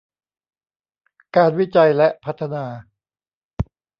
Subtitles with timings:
[1.35, 2.65] การวิจัยและการพัฒนา